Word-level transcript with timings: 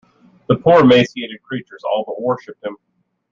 The 0.47 0.55
poor 0.55 0.81
emaciated 0.81 1.43
creatures 1.43 1.83
all 1.83 2.03
but 2.07 2.19
worshipped 2.19 2.65
him. 2.65 2.75